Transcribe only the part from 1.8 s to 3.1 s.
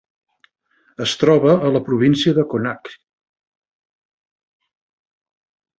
província de Connacht.